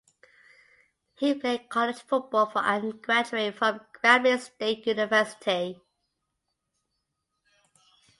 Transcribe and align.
He 1.13 1.35
played 1.35 1.69
college 1.69 2.01
football 2.01 2.47
for 2.47 2.57
and 2.65 2.99
graduated 3.03 3.53
from 3.53 3.81
Grambling 4.03 4.39
State 4.39 4.87
University. 4.87 5.79